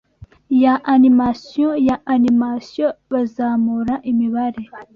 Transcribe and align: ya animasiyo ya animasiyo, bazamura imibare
ya 0.63 0.73
animasiyo 0.93 1.69
ya 1.87 1.95
animasiyo, 2.15 2.87
bazamura 3.11 3.95
imibare 4.11 4.61